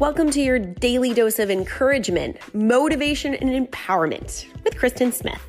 Welcome 0.00 0.30
to 0.30 0.40
your 0.40 0.58
daily 0.58 1.12
dose 1.12 1.38
of 1.38 1.50
encouragement, 1.50 2.38
motivation, 2.54 3.34
and 3.34 3.50
empowerment 3.50 4.46
with 4.64 4.78
Kristen 4.78 5.12
Smith. 5.12 5.42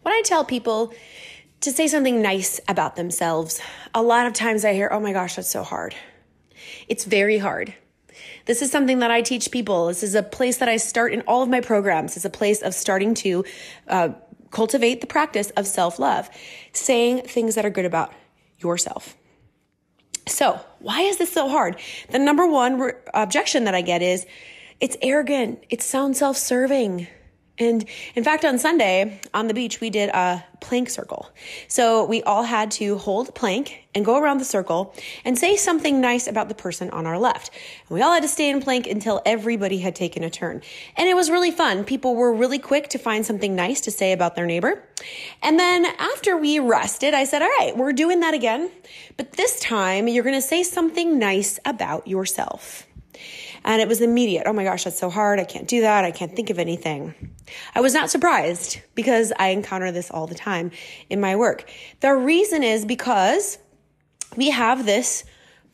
When 0.00 0.14
I 0.14 0.22
tell 0.24 0.46
people 0.46 0.94
to 1.60 1.70
say 1.70 1.88
something 1.88 2.22
nice 2.22 2.58
about 2.68 2.96
themselves, 2.96 3.60
a 3.94 4.00
lot 4.00 4.26
of 4.26 4.32
times 4.32 4.64
I 4.64 4.72
hear, 4.72 4.88
oh 4.90 4.98
my 4.98 5.12
gosh, 5.12 5.36
that's 5.36 5.50
so 5.50 5.62
hard. 5.62 5.94
It's 6.88 7.04
very 7.04 7.36
hard. 7.36 7.74
This 8.46 8.62
is 8.62 8.70
something 8.70 9.00
that 9.00 9.10
I 9.10 9.20
teach 9.20 9.50
people. 9.50 9.88
This 9.88 10.02
is 10.02 10.14
a 10.14 10.22
place 10.22 10.56
that 10.56 10.70
I 10.70 10.78
start 10.78 11.12
in 11.12 11.20
all 11.26 11.42
of 11.42 11.50
my 11.50 11.60
programs. 11.60 12.16
It's 12.16 12.24
a 12.24 12.30
place 12.30 12.62
of 12.62 12.72
starting 12.72 13.12
to 13.16 13.44
uh, 13.88 14.08
cultivate 14.50 15.02
the 15.02 15.06
practice 15.06 15.50
of 15.50 15.66
self 15.66 15.98
love, 15.98 16.30
saying 16.72 17.24
things 17.26 17.56
that 17.56 17.66
are 17.66 17.70
good 17.70 17.84
about 17.84 18.14
yourself. 18.62 19.16
So, 20.26 20.60
why 20.78 21.02
is 21.02 21.18
this 21.18 21.32
so 21.32 21.48
hard? 21.48 21.76
The 22.10 22.18
number 22.18 22.46
one 22.46 22.78
re- 22.78 22.92
objection 23.14 23.64
that 23.64 23.74
I 23.74 23.80
get 23.80 24.02
is 24.02 24.26
it's 24.80 24.96
arrogant, 25.02 25.64
it 25.68 25.82
sounds 25.82 26.18
self 26.18 26.36
serving. 26.36 27.08
And 27.60 27.84
in 28.14 28.24
fact, 28.24 28.44
on 28.44 28.58
Sunday 28.58 29.20
on 29.34 29.46
the 29.46 29.54
beach, 29.54 29.80
we 29.80 29.90
did 29.90 30.08
a 30.08 30.42
plank 30.60 30.88
circle. 30.90 31.30
So 31.68 32.04
we 32.04 32.22
all 32.22 32.42
had 32.42 32.70
to 32.72 32.96
hold 32.96 33.28
a 33.28 33.32
plank 33.32 33.84
and 33.94 34.04
go 34.04 34.18
around 34.18 34.38
the 34.38 34.44
circle 34.44 34.94
and 35.24 35.38
say 35.38 35.56
something 35.56 36.00
nice 36.00 36.26
about 36.26 36.48
the 36.48 36.54
person 36.54 36.90
on 36.90 37.06
our 37.06 37.18
left. 37.18 37.50
And 37.88 37.96
we 37.96 38.02
all 38.02 38.12
had 38.14 38.22
to 38.22 38.28
stay 38.28 38.48
in 38.48 38.60
plank 38.60 38.86
until 38.86 39.20
everybody 39.26 39.78
had 39.78 39.94
taken 39.94 40.24
a 40.24 40.30
turn. 40.30 40.62
And 40.96 41.08
it 41.08 41.14
was 41.14 41.30
really 41.30 41.50
fun. 41.50 41.84
People 41.84 42.14
were 42.16 42.32
really 42.32 42.58
quick 42.58 42.88
to 42.88 42.98
find 42.98 43.26
something 43.26 43.54
nice 43.54 43.82
to 43.82 43.90
say 43.90 44.12
about 44.12 44.36
their 44.36 44.46
neighbor. 44.46 44.82
And 45.42 45.58
then 45.58 45.84
after 45.98 46.36
we 46.36 46.58
rested, 46.58 47.14
I 47.14 47.24
said, 47.24 47.42
all 47.42 47.48
right, 47.58 47.76
we're 47.76 47.92
doing 47.92 48.20
that 48.20 48.32
again. 48.32 48.70
But 49.16 49.32
this 49.32 49.60
time 49.60 50.08
you're 50.08 50.24
going 50.24 50.34
to 50.34 50.42
say 50.42 50.62
something 50.62 51.18
nice 51.18 51.58
about 51.64 52.08
yourself. 52.08 52.86
And 53.64 53.82
it 53.82 53.88
was 53.88 54.00
immediate. 54.00 54.44
Oh 54.46 54.52
my 54.52 54.64
gosh, 54.64 54.84
that's 54.84 54.98
so 54.98 55.10
hard. 55.10 55.38
I 55.38 55.44
can't 55.44 55.68
do 55.68 55.82
that. 55.82 56.04
I 56.04 56.10
can't 56.10 56.34
think 56.34 56.50
of 56.50 56.58
anything. 56.58 57.14
I 57.74 57.80
was 57.80 57.94
not 57.94 58.10
surprised 58.10 58.80
because 58.94 59.32
I 59.38 59.48
encounter 59.48 59.92
this 59.92 60.10
all 60.10 60.26
the 60.26 60.34
time 60.34 60.70
in 61.08 61.20
my 61.20 61.36
work. 61.36 61.70
The 62.00 62.14
reason 62.14 62.62
is 62.62 62.84
because 62.84 63.58
we 64.36 64.50
have 64.50 64.86
this 64.86 65.24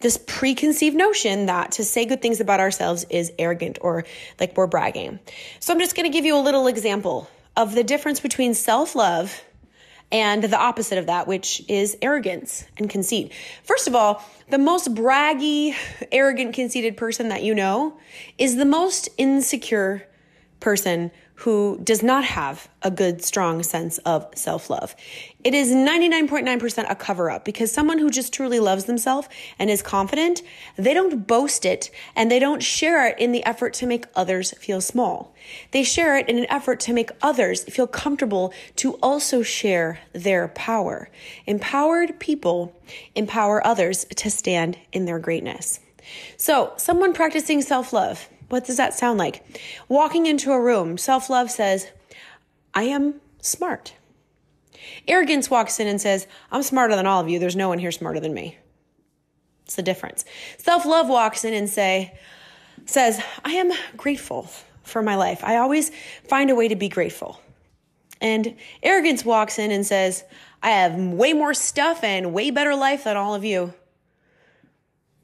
this 0.00 0.18
preconceived 0.26 0.96
notion 0.96 1.46
that 1.46 1.70
to 1.70 1.84
say 1.84 2.04
good 2.04 2.20
things 2.20 2.40
about 2.40 2.58
ourselves 2.58 3.06
is 3.08 3.32
arrogant 3.38 3.78
or 3.80 4.04
like 4.40 4.56
we're 4.56 4.66
bragging. 4.66 5.20
So 5.60 5.72
I'm 5.72 5.78
just 5.78 5.94
going 5.94 6.10
to 6.10 6.12
give 6.12 6.24
you 6.24 6.36
a 6.36 6.42
little 6.42 6.66
example 6.66 7.30
of 7.56 7.74
the 7.76 7.84
difference 7.84 8.18
between 8.18 8.52
self-love 8.52 9.40
and 10.12 10.44
the 10.44 10.58
opposite 10.58 10.98
of 10.98 11.06
that, 11.06 11.26
which 11.26 11.64
is 11.68 11.96
arrogance 12.02 12.64
and 12.76 12.88
conceit. 12.88 13.32
First 13.64 13.88
of 13.88 13.96
all, 13.96 14.22
the 14.50 14.58
most 14.58 14.94
braggy, 14.94 15.74
arrogant, 16.12 16.54
conceited 16.54 16.96
person 16.96 17.30
that 17.30 17.42
you 17.42 17.54
know 17.54 17.98
is 18.36 18.56
the 18.56 18.66
most 18.66 19.08
insecure 19.16 20.06
person 20.62 21.10
who 21.34 21.76
does 21.82 22.04
not 22.04 22.24
have 22.24 22.68
a 22.82 22.90
good, 22.90 23.22
strong 23.22 23.64
sense 23.64 23.98
of 23.98 24.26
self 24.36 24.70
love. 24.70 24.94
It 25.42 25.54
is 25.54 25.70
99.9% 25.70 26.88
a 26.88 26.94
cover 26.94 27.30
up 27.30 27.44
because 27.44 27.72
someone 27.72 27.98
who 27.98 28.10
just 28.10 28.32
truly 28.32 28.60
loves 28.60 28.84
themselves 28.84 29.28
and 29.58 29.68
is 29.68 29.82
confident, 29.82 30.42
they 30.76 30.94
don't 30.94 31.26
boast 31.26 31.64
it 31.64 31.90
and 32.14 32.30
they 32.30 32.38
don't 32.38 32.62
share 32.62 33.08
it 33.08 33.18
in 33.18 33.32
the 33.32 33.44
effort 33.44 33.74
to 33.74 33.86
make 33.86 34.06
others 34.14 34.52
feel 34.58 34.80
small. 34.80 35.34
They 35.72 35.82
share 35.82 36.16
it 36.16 36.28
in 36.28 36.38
an 36.38 36.46
effort 36.48 36.78
to 36.80 36.92
make 36.92 37.10
others 37.20 37.64
feel 37.64 37.88
comfortable 37.88 38.54
to 38.76 38.94
also 39.02 39.42
share 39.42 39.98
their 40.12 40.46
power. 40.48 41.10
Empowered 41.46 42.20
people 42.20 42.72
empower 43.16 43.66
others 43.66 44.06
to 44.16 44.30
stand 44.30 44.78
in 44.92 45.06
their 45.06 45.18
greatness. 45.18 45.80
So, 46.36 46.72
someone 46.76 47.14
practicing 47.14 47.62
self 47.62 47.92
love, 47.92 48.28
what 48.52 48.66
does 48.66 48.76
that 48.76 48.92
sound 48.92 49.18
like? 49.18 49.42
Walking 49.88 50.26
into 50.26 50.52
a 50.52 50.60
room, 50.60 50.98
self 50.98 51.30
love 51.30 51.50
says, 51.50 51.90
I 52.74 52.82
am 52.82 53.14
smart. 53.40 53.94
Arrogance 55.08 55.48
walks 55.48 55.80
in 55.80 55.86
and 55.86 55.98
says, 55.98 56.26
I'm 56.50 56.62
smarter 56.62 56.94
than 56.94 57.06
all 57.06 57.22
of 57.22 57.30
you. 57.30 57.38
There's 57.38 57.56
no 57.56 57.70
one 57.70 57.78
here 57.78 57.90
smarter 57.90 58.20
than 58.20 58.34
me. 58.34 58.58
It's 59.64 59.76
the 59.76 59.82
difference. 59.82 60.26
Self 60.58 60.84
love 60.84 61.08
walks 61.08 61.46
in 61.46 61.54
and 61.54 61.66
say, 61.66 62.18
says, 62.84 63.22
I 63.42 63.52
am 63.52 63.72
grateful 63.96 64.50
for 64.82 65.00
my 65.00 65.16
life. 65.16 65.42
I 65.42 65.56
always 65.56 65.90
find 66.28 66.50
a 66.50 66.54
way 66.54 66.68
to 66.68 66.76
be 66.76 66.90
grateful. 66.90 67.40
And 68.20 68.54
arrogance 68.82 69.24
walks 69.24 69.58
in 69.58 69.70
and 69.70 69.86
says, 69.86 70.24
I 70.62 70.72
have 70.72 70.94
way 70.98 71.32
more 71.32 71.54
stuff 71.54 72.04
and 72.04 72.34
way 72.34 72.50
better 72.50 72.76
life 72.76 73.04
than 73.04 73.16
all 73.16 73.34
of 73.34 73.46
you. 73.46 73.72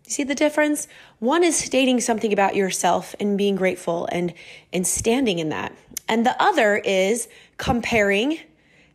You 0.08 0.12
see 0.12 0.24
the 0.24 0.34
difference? 0.34 0.88
One 1.18 1.44
is 1.44 1.54
stating 1.54 2.00
something 2.00 2.32
about 2.32 2.56
yourself 2.56 3.14
and 3.20 3.36
being 3.36 3.56
grateful 3.56 4.08
and, 4.10 4.32
and 4.72 4.86
standing 4.86 5.38
in 5.38 5.50
that. 5.50 5.74
And 6.08 6.24
the 6.24 6.34
other 6.42 6.78
is 6.78 7.28
comparing, 7.58 8.38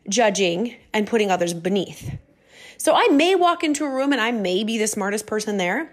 judging, 0.08 0.74
and 0.92 1.06
putting 1.06 1.30
others 1.30 1.54
beneath. 1.54 2.18
So 2.78 2.96
I 2.96 3.06
may 3.12 3.36
walk 3.36 3.62
into 3.62 3.84
a 3.84 3.88
room 3.88 4.10
and 4.10 4.20
I 4.20 4.32
may 4.32 4.64
be 4.64 4.76
the 4.76 4.88
smartest 4.88 5.24
person 5.24 5.56
there, 5.56 5.88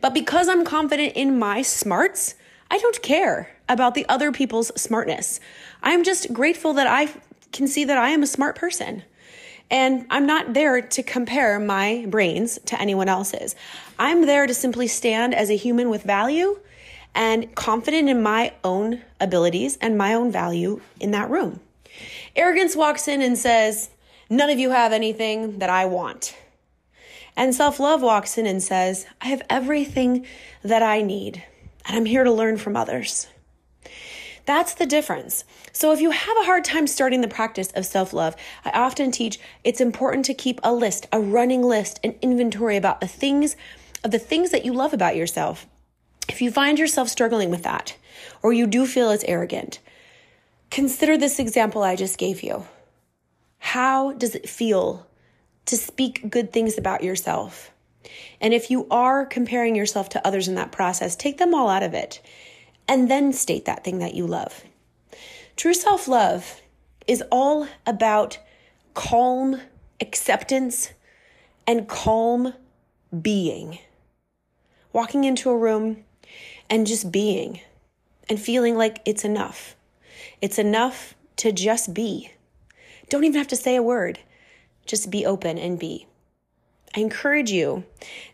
but 0.00 0.12
because 0.12 0.48
I'm 0.48 0.64
confident 0.64 1.12
in 1.14 1.38
my 1.38 1.62
smarts, 1.62 2.34
I 2.68 2.78
don't 2.78 3.00
care 3.00 3.56
about 3.68 3.94
the 3.94 4.04
other 4.08 4.32
people's 4.32 4.72
smartness. 4.74 5.38
I'm 5.84 6.02
just 6.02 6.32
grateful 6.32 6.72
that 6.72 6.88
I 6.88 7.14
can 7.52 7.68
see 7.68 7.84
that 7.84 7.96
I 7.96 8.08
am 8.08 8.24
a 8.24 8.26
smart 8.26 8.56
person. 8.56 9.04
And 9.70 10.06
I'm 10.10 10.26
not 10.26 10.54
there 10.54 10.80
to 10.80 11.02
compare 11.02 11.58
my 11.58 12.04
brains 12.08 12.58
to 12.66 12.80
anyone 12.80 13.08
else's. 13.08 13.56
I'm 13.98 14.26
there 14.26 14.46
to 14.46 14.54
simply 14.54 14.86
stand 14.86 15.34
as 15.34 15.50
a 15.50 15.56
human 15.56 15.88
with 15.88 16.02
value 16.02 16.58
and 17.14 17.54
confident 17.54 18.08
in 18.08 18.22
my 18.22 18.52
own 18.62 19.02
abilities 19.20 19.78
and 19.80 19.96
my 19.96 20.14
own 20.14 20.30
value 20.30 20.80
in 21.00 21.12
that 21.12 21.30
room. 21.30 21.60
Arrogance 22.36 22.74
walks 22.74 23.08
in 23.08 23.22
and 23.22 23.38
says, 23.38 23.90
None 24.28 24.50
of 24.50 24.58
you 24.58 24.70
have 24.70 24.92
anything 24.92 25.58
that 25.58 25.70
I 25.70 25.84
want. 25.84 26.36
And 27.36 27.54
self 27.54 27.80
love 27.80 28.02
walks 28.02 28.38
in 28.38 28.46
and 28.46 28.62
says, 28.62 29.06
I 29.20 29.28
have 29.28 29.42
everything 29.50 30.26
that 30.62 30.82
I 30.82 31.02
need, 31.02 31.42
and 31.86 31.96
I'm 31.96 32.04
here 32.04 32.24
to 32.24 32.32
learn 32.32 32.56
from 32.56 32.76
others. 32.76 33.28
That's 34.46 34.74
the 34.74 34.86
difference. 34.86 35.44
So 35.72 35.92
if 35.92 36.00
you 36.00 36.10
have 36.10 36.36
a 36.36 36.44
hard 36.44 36.64
time 36.64 36.86
starting 36.86 37.22
the 37.22 37.28
practice 37.28 37.70
of 37.72 37.86
self 37.86 38.12
love, 38.12 38.36
I 38.64 38.70
often 38.70 39.10
teach 39.10 39.38
it's 39.62 39.80
important 39.80 40.26
to 40.26 40.34
keep 40.34 40.60
a 40.62 40.72
list, 40.72 41.06
a 41.12 41.20
running 41.20 41.62
list, 41.62 41.98
an 42.04 42.16
inventory 42.20 42.76
about 42.76 43.00
the 43.00 43.08
things 43.08 43.56
of 44.02 44.10
the 44.10 44.18
things 44.18 44.50
that 44.50 44.64
you 44.64 44.72
love 44.72 44.92
about 44.92 45.16
yourself. 45.16 45.66
If 46.28 46.42
you 46.42 46.50
find 46.50 46.78
yourself 46.78 47.08
struggling 47.08 47.50
with 47.50 47.62
that, 47.62 47.96
or 48.42 48.52
you 48.52 48.66
do 48.66 48.86
feel 48.86 49.10
it's 49.10 49.24
arrogant, 49.24 49.78
consider 50.70 51.16
this 51.16 51.38
example 51.38 51.82
I 51.82 51.96
just 51.96 52.18
gave 52.18 52.42
you. 52.42 52.66
How 53.58 54.12
does 54.12 54.34
it 54.34 54.48
feel 54.48 55.06
to 55.66 55.76
speak 55.76 56.28
good 56.28 56.52
things 56.52 56.76
about 56.76 57.02
yourself? 57.02 57.70
And 58.42 58.52
if 58.52 58.70
you 58.70 58.86
are 58.90 59.24
comparing 59.24 59.74
yourself 59.74 60.10
to 60.10 60.26
others 60.26 60.48
in 60.48 60.54
that 60.56 60.72
process, 60.72 61.16
take 61.16 61.38
them 61.38 61.54
all 61.54 61.70
out 61.70 61.82
of 61.82 61.94
it 61.94 62.20
and 62.88 63.10
then 63.10 63.32
state 63.32 63.64
that 63.64 63.84
thing 63.84 63.98
that 63.98 64.14
you 64.14 64.26
love. 64.26 64.64
True 65.56 65.74
self 65.74 66.08
love 66.08 66.60
is 67.06 67.22
all 67.30 67.68
about 67.86 68.38
calm 68.94 69.60
acceptance 70.00 70.92
and 71.66 71.88
calm 71.88 72.54
being. 73.22 73.78
Walking 74.92 75.24
into 75.24 75.50
a 75.50 75.56
room 75.56 76.04
and 76.70 76.86
just 76.86 77.10
being 77.10 77.60
and 78.28 78.40
feeling 78.40 78.76
like 78.76 79.00
it's 79.04 79.24
enough. 79.24 79.76
It's 80.40 80.58
enough 80.58 81.14
to 81.36 81.52
just 81.52 81.94
be. 81.94 82.30
Don't 83.08 83.24
even 83.24 83.38
have 83.38 83.48
to 83.48 83.56
say 83.56 83.76
a 83.76 83.82
word, 83.82 84.20
just 84.86 85.10
be 85.10 85.26
open 85.26 85.58
and 85.58 85.78
be. 85.78 86.06
I 86.96 87.00
encourage 87.00 87.50
you 87.50 87.84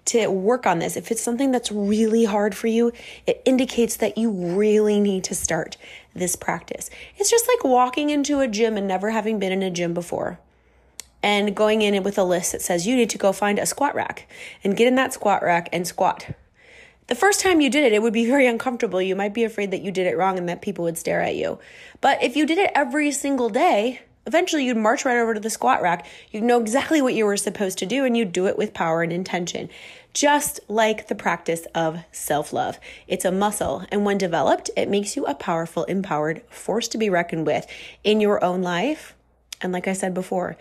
to 0.07 0.29
work 0.29 0.67
on 0.67 0.81
this. 0.81 0.97
If 0.97 1.11
it's 1.11 1.23
something 1.23 1.51
that's 1.51 1.73
really 1.73 2.25
hard 2.25 2.55
for 2.55 2.67
you, 2.67 2.93
it 3.27 3.41
indicates 3.45 3.97
that 3.97 4.19
you 4.19 4.31
really 4.31 5.01
need 5.01 5.25
to 5.25 5.35
start 5.35 5.77
this 6.15 6.37
practice. 6.37 6.91
It's 7.17 7.31
just 7.31 7.49
like 7.49 7.65
walking 7.65 8.11
into 8.11 8.41
a 8.41 8.49
gym 8.49 8.77
and 8.77 8.87
never 8.87 9.11
having 9.11 9.39
been 9.39 9.53
in 9.53 9.63
a 9.63 9.71
gym 9.71 9.95
before 9.95 10.39
and 11.23 11.55
going 11.55 11.83
in 11.83 12.03
with 12.03 12.19
a 12.19 12.25
list 12.25 12.53
that 12.53 12.63
says 12.63 12.87
you 12.87 12.97
need 12.97 13.11
to 13.11 13.19
go 13.19 13.33
find 13.33 13.59
a 13.59 13.67
squat 13.67 13.95
rack 13.95 14.29
and 14.65 14.77
get 14.77 14.89
in 14.89 14.95
that 14.95 15.13
squat 15.13 15.43
rack 15.43 15.69
and 15.73 15.87
squat. 15.87 16.35
The 17.07 17.15
first 17.15 17.41
time 17.41 17.61
you 17.61 17.71
did 17.71 17.85
it, 17.85 17.93
it 17.93 18.03
would 18.03 18.13
be 18.13 18.27
very 18.31 18.47
uncomfortable. 18.47 19.01
You 19.01 19.17
might 19.17 19.35
be 19.35 19.45
afraid 19.45 19.71
that 19.71 19.83
you 19.83 19.91
did 19.91 20.07
it 20.07 20.17
wrong 20.17 20.39
and 20.39 20.49
that 20.49 20.63
people 20.63 20.85
would 20.85 20.99
stare 20.99 21.23
at 21.23 21.35
you. 21.35 21.59
But 22.01 22.23
if 22.23 22.37
you 22.37 22.47
did 22.47 22.59
it 22.59 22.71
every 22.75 23.11
single 23.11 23.49
day, 23.49 24.03
Eventually, 24.31 24.65
you'd 24.65 24.77
march 24.77 25.05
right 25.05 25.19
over 25.19 25.35
to 25.35 25.41
the 25.41 25.51
squat 25.51 25.83
rack. 25.83 26.07
You'd 26.31 26.45
know 26.45 26.61
exactly 26.61 27.03
what 27.03 27.15
you 27.15 27.27
were 27.27 27.37
supposed 27.37 27.79
to 27.79 27.85
do, 27.85 28.05
and 28.05 28.17
you'd 28.17 28.31
do 28.31 28.47
it 28.47 28.57
with 28.57 28.73
power 28.73 29.03
and 29.03 29.13
intention. 29.13 29.69
Just 30.15 30.61
like 30.69 31.09
the 31.09 31.17
practice 31.17 31.67
of 31.75 31.99
self 32.13 32.53
love, 32.53 32.79
it's 33.09 33.25
a 33.25 33.33
muscle, 33.33 33.85
and 33.91 34.05
when 34.05 34.19
developed, 34.19 34.71
it 34.77 34.89
makes 34.89 35.17
you 35.17 35.27
a 35.27 35.35
powerful, 35.35 35.83
empowered 35.83 36.43
force 36.49 36.87
to 36.87 36.97
be 36.97 37.11
reckoned 37.11 37.45
with 37.45 37.67
in 38.05 38.21
your 38.21 38.45
own 38.45 38.63
life. 38.63 39.17
And 39.61 39.73
like 39.73 39.89
I 39.89 39.95
said 39.95 40.15
before, 40.15 40.57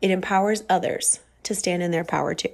it 0.00 0.10
empowers 0.10 0.64
others 0.70 1.20
to 1.42 1.54
stand 1.54 1.82
in 1.82 1.90
their 1.90 2.04
power 2.04 2.34
too. 2.34 2.48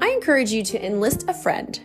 I 0.00 0.08
encourage 0.08 0.50
you 0.50 0.64
to 0.64 0.84
enlist 0.84 1.28
a 1.28 1.32
friend 1.32 1.78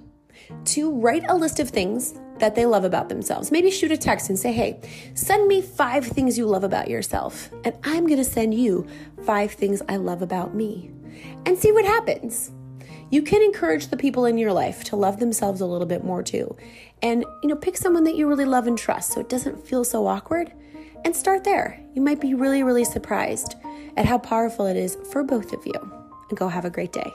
to 0.66 0.92
write 0.92 1.24
a 1.28 1.36
list 1.36 1.60
of 1.60 1.70
things 1.70 2.16
that 2.42 2.56
they 2.56 2.66
love 2.66 2.84
about 2.84 3.08
themselves. 3.08 3.52
Maybe 3.52 3.72
shoot 3.72 3.92
a 3.92 3.98
text 3.98 4.30
and 4.30 4.38
say, 4.38 4.52
hey, 4.52 4.82
send 5.14 5.48
me 5.48 5.62
five 5.62 6.06
things 6.06 6.38
you 6.38 6.46
love 6.46 6.64
about 6.64 6.90
yourself. 6.90 7.50
And 7.64 7.74
I'm 7.84 8.08
to 8.08 8.24
send 8.24 8.54
you 8.54 8.86
five 9.26 9.52
things 9.52 9.82
I 9.88 9.96
love 9.96 10.22
about 10.22 10.54
me. 10.54 10.92
And 11.46 11.58
see 11.58 11.72
what 11.72 11.86
happens. 11.86 12.52
You 13.10 13.22
can 13.22 13.42
encourage 13.42 13.88
the 13.88 13.98
people 13.98 14.26
in 14.26 14.38
your 14.38 14.54
life 14.54 14.84
to 14.86 14.96
love 14.96 15.20
themselves 15.20 15.62
a 15.62 15.66
little 15.66 15.88
bit 15.88 16.04
more 16.04 16.24
too. 16.24 16.56
And, 17.02 17.26
you 17.44 17.50
know, 17.50 17.56
pick 17.56 17.78
someone 17.78 18.04
that 18.06 18.16
you 18.16 18.28
really 18.28 18.46
love 18.46 18.68
and 18.68 18.78
trust 18.78 19.14
so 19.14 19.22
it 19.22 19.30
doesn't 19.30 19.66
feel 19.66 19.84
so 19.84 20.08
awkward. 20.08 20.52
And 21.04 21.16
start 21.16 21.44
there. 21.44 21.84
You 21.94 22.02
might 22.02 22.22
be 22.22 22.36
really, 22.36 22.64
really 22.64 22.86
surprised 22.86 23.56
at 23.98 24.06
how 24.06 24.18
powerful 24.20 24.68
it 24.68 24.78
is 24.78 24.98
for 25.12 25.24
both 25.24 25.52
of 25.52 25.66
you. 25.66 25.74
And 26.30 26.38
go 26.38 26.48
have 26.48 26.66
a 26.66 26.70
great 26.70 26.92
day. 26.92 27.12